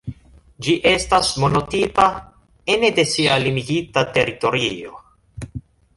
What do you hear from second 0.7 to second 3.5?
estas monotipa ene de sia